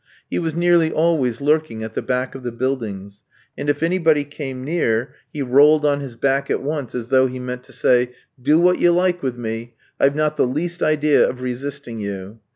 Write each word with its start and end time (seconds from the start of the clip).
He 0.31 0.39
was 0.39 0.55
nearly 0.55 0.91
always 0.91 1.41
lurking 1.41 1.83
at 1.83 1.93
the 1.93 2.01
back 2.01 2.33
of 2.33 2.41
the 2.41 2.51
buildings; 2.51 3.21
and 3.55 3.69
if 3.69 3.83
anybody 3.83 4.23
came 4.23 4.63
near 4.63 5.13
he 5.31 5.43
rolled 5.43 5.85
on 5.85 5.99
his 5.99 6.15
back 6.15 6.49
at 6.49 6.63
once, 6.63 6.95
as 6.95 7.09
though 7.09 7.27
he 7.27 7.37
meant 7.37 7.61
to 7.65 7.71
say, 7.71 8.09
"Do 8.41 8.57
what 8.59 8.79
you 8.79 8.93
like 8.93 9.21
with 9.21 9.37
me; 9.37 9.75
I've 9.99 10.15
not 10.15 10.37
the 10.37 10.47
least 10.47 10.81
idea 10.81 11.29
of 11.29 11.43
resisting 11.43 11.99
you." 11.99 12.39